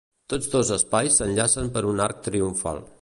Tots 0.33 0.47
dos 0.53 0.71
espais 0.77 1.19
s'enllacen 1.21 1.69
per 1.77 1.85
un 1.93 2.03
arc 2.07 2.25
triomfal. 2.29 2.83